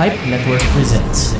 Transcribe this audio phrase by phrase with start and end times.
[0.00, 1.36] Hype Network presents.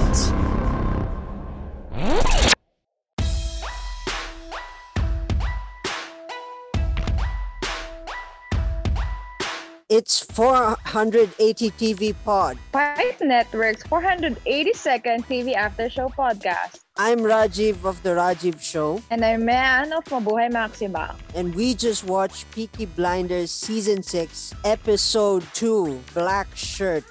[9.89, 12.59] It's 480 TV Pod.
[12.71, 16.81] Pipe Network's 482nd TV After Show podcast.
[16.99, 21.17] I'm Rajiv of The Rajiv Show, And I'm Man of Mabuhay Maxima.
[21.35, 27.05] and we just watched Peaky Blinders Season 6, Episode 2, Black Shirt.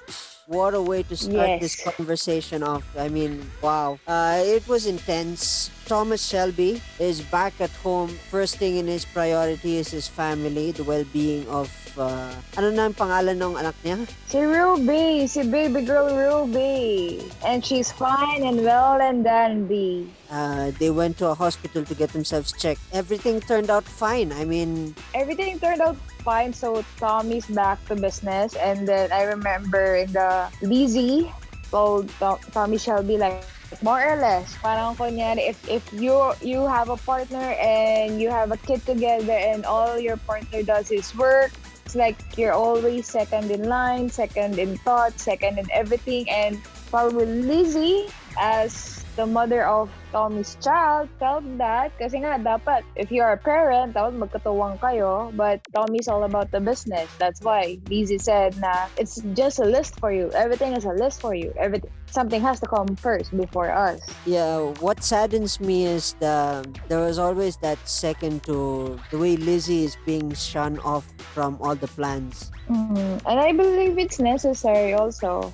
[0.50, 2.82] What a way to start this conversation off.
[2.98, 4.02] I mean, wow.
[4.02, 5.70] Uh, it was intense.
[5.86, 8.10] Thomas Shelby is back at home.
[8.34, 11.70] First thing in his priority is his family, the well-being of...
[12.00, 14.08] Uh, ano na ang pangalan ng anak niya?
[14.24, 17.20] Si Ruby, si baby girl Ruby.
[17.44, 20.08] And she's fine and well and dandy.
[20.32, 22.80] Uh, they went to a hospital to get themselves checked.
[22.96, 24.32] Everything turned out fine.
[24.32, 28.56] I mean, Everything turned out fine, so Tommy's back to business.
[28.56, 31.28] And then I remember in the Lizzie
[31.68, 33.44] told To- Tommy Shelby like
[33.78, 38.50] more or less parang kunyari if if you you have a partner and you have
[38.50, 41.54] a kid together and all your partner does is work
[41.90, 47.26] it's like you're always second in line second in thought second in everything and probably
[47.26, 51.08] Lizzie as the mother of Tommy's child.
[51.18, 56.24] Felt that kasi nga dapat if you're a parent dapat magkatuwang kayo but Tommy's all
[56.24, 57.10] about the business.
[57.18, 60.30] That's why Lizzie said na it's just a list for you.
[60.34, 61.52] Everything is a list for you.
[61.58, 64.02] Everything something has to come first before us.
[64.26, 69.86] Yeah, what saddens me is the there was always that second to the way Lizzie
[69.86, 72.50] is being shunned off from all the plans.
[72.70, 73.18] Mhm.
[73.26, 75.50] and I believe it's necessary also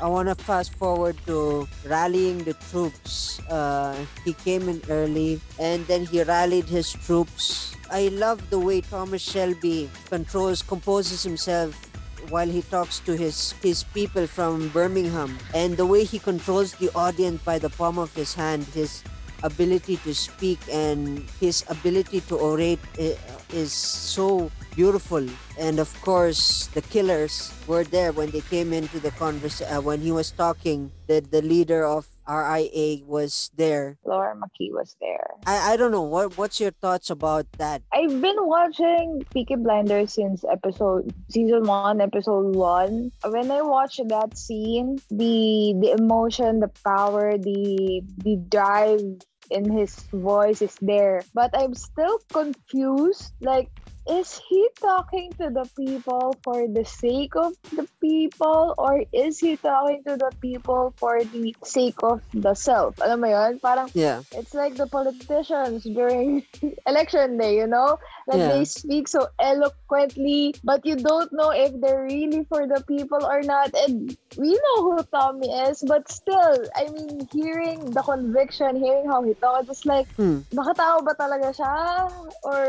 [0.00, 3.40] I want to fast forward to rallying the troops.
[3.48, 7.74] Uh, he came in early and then he rallied his troops.
[7.90, 11.74] I love the way Thomas Shelby controls, composes himself
[12.28, 16.90] while he talks to his his people from Birmingham and the way he controls the
[16.94, 19.04] audience by the palm of his hand his
[19.42, 22.80] ability to speak and his ability to orate
[23.52, 25.24] is so beautiful.
[25.58, 30.00] And of course the killers were there when they came into the convers uh, when
[30.00, 35.72] he was talking the the leader of RIA was there Laura McKee was there I,
[35.72, 40.44] I don't know what what's your thoughts about that I've been watching Peaky Blinders since
[40.44, 43.12] episode season one, episode one.
[43.24, 49.00] When I watched that scene, the the emotion, the power, the the drive
[49.50, 51.22] in his voice is there.
[51.34, 53.32] But I'm still confused.
[53.40, 53.70] Like,
[54.08, 59.56] is he talking to the people for the sake of the people, or is he
[59.56, 62.94] talking to the people for the sake of the self?
[63.02, 63.58] Alam mo yun?
[63.60, 66.42] Parang yeah it's like the politicians during
[66.86, 67.96] election day, you know?
[68.28, 68.48] Like Yeah.
[68.48, 73.42] they speak so eloquently, but you don't know if they're really for the people or
[73.42, 73.70] not.
[73.74, 79.22] And we know who Tommy is, but still, I mean, hearing the conviction, hearing how
[79.22, 80.44] he talks, it's like, Hmm.
[80.52, 81.74] baka tao ba talaga siya?
[82.44, 82.62] Or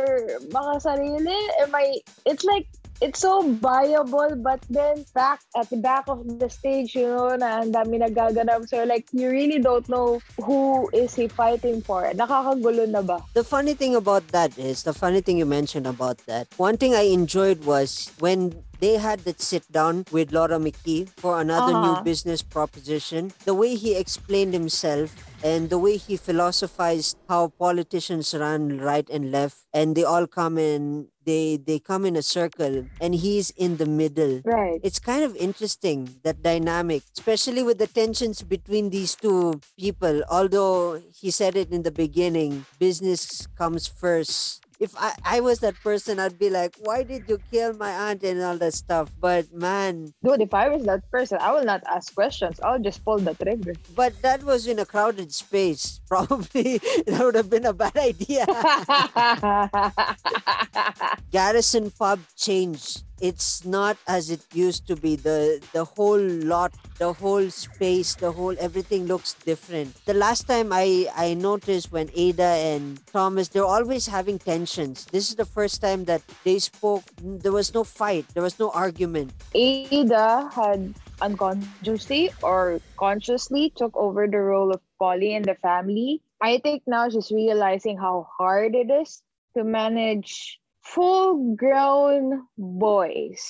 [0.52, 1.38] baka sarili?
[1.64, 2.68] Am I, it's like,
[3.00, 7.62] it's so viable but then back at the back of the stage you know na
[7.62, 12.90] ang dami nagaganap so like you really don't know who is he fighting for nakakagulo
[12.90, 16.50] na ba The funny thing about that is the funny thing you mentioned about that.
[16.58, 21.40] One thing I enjoyed was when they had that sit down with Laura McKee for
[21.42, 22.04] another new Uh-huh.
[22.04, 23.34] business proposition.
[23.46, 29.32] The way he explained himself and the way he philosophized how politicians run right and
[29.32, 33.78] left and they all come in they they come in a circle and he's in
[33.78, 39.14] the middle right it's kind of interesting that dynamic especially with the tensions between these
[39.16, 45.40] two people although he said it in the beginning business comes first if I, I
[45.40, 48.24] was that person i'd be like why did you kill my aunt?
[48.24, 49.12] and all that stuff.
[49.20, 50.14] But man.
[50.24, 52.60] Dude if I was that person I will not ask questions.
[52.62, 53.74] I'll just pull the trigger.
[53.96, 56.80] But that was in a crowded space probably.
[57.08, 58.46] That would have been a bad idea.
[61.32, 65.16] Garrison pub changed it's not as it used to be.
[65.16, 69.94] The the whole lot the whole space the whole everything looks different.
[70.06, 75.06] The last time i i noticed when ada and thomas they're always having tensions.
[75.06, 77.04] This is the first time that they spoke.
[77.22, 78.26] There was no fight.
[78.34, 79.34] There was no argument.
[79.54, 86.22] Ada had unconsciously or consciously took over the role of Polly in the family.
[86.42, 89.24] I think now she's realizing how hard it is
[89.58, 90.60] to manage
[90.94, 93.44] full grown boys,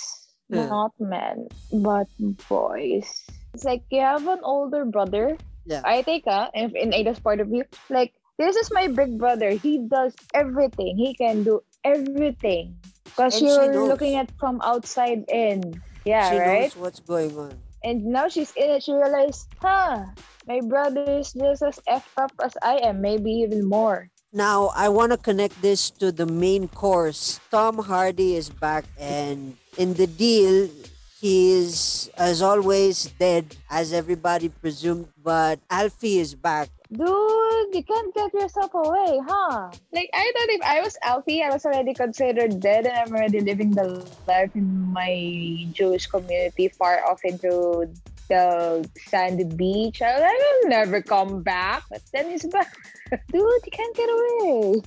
[0.50, 0.68] Yeah.
[0.70, 2.08] not men, but
[2.50, 3.06] boys.
[3.54, 5.38] It's like you have an older brother.
[5.66, 5.82] Yeah.
[5.84, 9.52] I think, uh, in, in Ada's point of view, like, this is my big brother.
[9.52, 10.98] He does everything.
[10.98, 12.78] He can do everything.
[13.04, 15.82] Because you're looking at from outside in.
[16.06, 16.62] Yeah, she right?
[16.70, 18.84] knows what's going on And now she's in it.
[18.84, 20.06] She realized, huh,
[20.46, 24.10] my brother is just as effed up as I am, maybe even more.
[24.38, 27.42] Now, I want to connect this to the main course.
[27.50, 30.70] Tom Hardy is back, and in the deal,
[31.18, 36.70] he is, as always, dead, as everybody presumed, but Alfie is back.
[36.94, 39.74] Dude, you can't get yourself away, huh?
[39.90, 43.42] Like, I thought if I was Alfie, I was already considered dead and I'm already
[43.42, 47.90] living the life in my Jewish community far off into
[48.28, 50.02] the sandy beach.
[50.02, 51.84] I will never come back.
[51.90, 52.76] But then he's back.
[53.32, 54.82] Dude, you can't get away.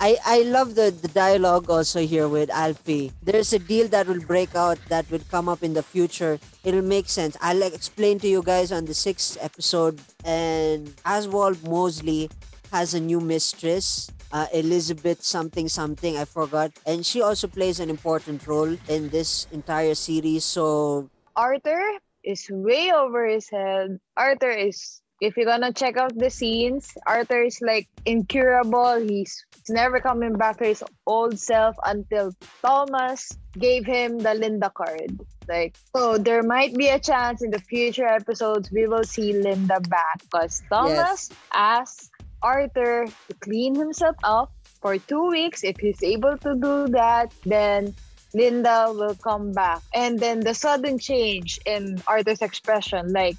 [0.00, 3.12] I, I love the, the dialogue also here with Alfie.
[3.22, 6.38] There's a deal that will break out that will come up in the future.
[6.64, 7.36] It'll make sense.
[7.40, 10.00] I'll explain to you guys on the sixth episode.
[10.24, 12.30] And Oswald Mosley
[12.72, 14.10] has a new mistress.
[14.32, 19.46] Uh, Elizabeth something something I forgot and she also plays an important role in this
[19.52, 21.80] entire series so Arthur
[22.26, 23.98] is way over his head.
[24.16, 29.00] Arthur is if you're gonna check out the scenes, Arthur is like incurable.
[29.00, 32.30] He's, never coming back to his old self until
[32.62, 35.18] Thomas gave him the Linda card.
[35.48, 39.80] Like, so there might be a chance in the future episodes we will see Linda
[39.80, 41.30] back because Thomas yes.
[41.52, 42.10] asked
[42.42, 45.64] Arthur to clean himself up for two weeks.
[45.64, 47.92] If he's able to do that, then
[48.36, 49.80] Linda will come back.
[49.94, 53.36] And then the sudden change in Arthur's expression, like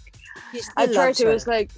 [0.77, 1.69] at first he was like,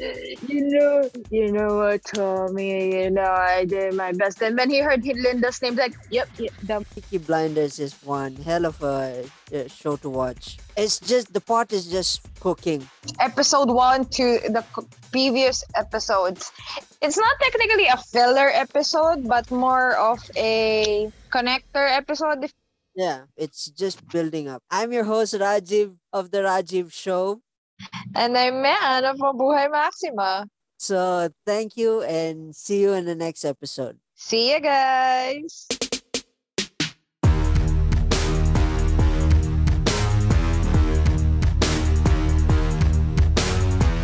[0.48, 4.42] you know, you know what, Tommy, you know, I did my best.
[4.42, 6.54] And when he heard Linda's name, like, yep, yep.
[6.64, 10.58] The Peaky Blinders is one hell of a uh, show to watch.
[10.78, 12.88] It's just the pot is just cooking.
[13.20, 14.64] Episode one to the
[15.12, 16.52] previous episodes.
[17.02, 22.52] It's not technically a filler episode, but more of a connector episode.
[22.96, 24.64] Yeah, it's just building up.
[24.70, 27.42] I'm your host, Rajiv of The Rajiv Show.
[28.16, 30.48] And I'm Mean of Mabuhay Maxima.
[30.78, 34.00] So thank you and see you in the next episode.
[34.16, 35.68] See you guys.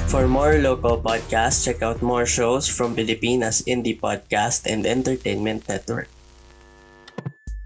[0.08, 6.08] For more local podcasts, check out more shows from Filipinas Indie Podcast and Entertainment Network.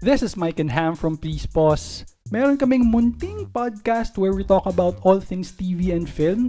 [0.00, 2.08] This is Mike and Ham from Please Pause.
[2.32, 6.48] Meron kaming munting podcast where we talk about all things TV and film